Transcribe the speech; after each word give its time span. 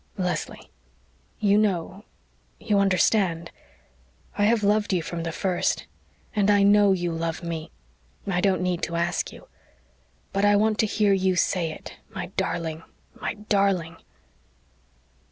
Leslie, 0.17 0.71
you 1.37 1.59
know 1.59 2.03
you 2.59 2.79
understand. 2.79 3.51
I 4.35 4.45
have 4.45 4.63
loved 4.63 4.91
you 4.93 5.03
from 5.03 5.21
the 5.21 5.31
first. 5.31 5.85
And 6.35 6.49
I 6.49 6.63
KNOW 6.63 6.91
you 6.93 7.11
love 7.11 7.43
me 7.43 7.69
I 8.25 8.41
don't 8.41 8.63
need 8.63 8.81
to 8.81 8.95
ask 8.95 9.31
you. 9.31 9.47
But 10.33 10.43
I 10.43 10.55
want 10.55 10.79
to 10.79 10.87
hear 10.87 11.13
you 11.13 11.35
say 11.35 11.69
it 11.71 11.97
my 12.09 12.31
darling 12.35 12.81
my 13.13 13.35
darling!" 13.35 13.97